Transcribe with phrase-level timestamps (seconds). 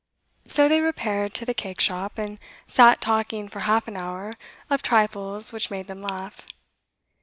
[0.45, 4.33] So they repaired to the cake shop, and sat talking for half an hour
[4.67, 6.43] of trifles which made them laugh.